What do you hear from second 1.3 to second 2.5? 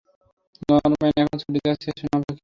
ছুটিতে আছে, সোনাপাখি।